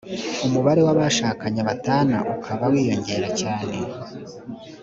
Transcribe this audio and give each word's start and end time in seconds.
umubare 0.45 0.81
w’abashakanye 0.87 1.61
batana 1.67 2.17
ukaba 2.33 2.63
wiyongera 2.73 3.27
cyane 3.41 3.75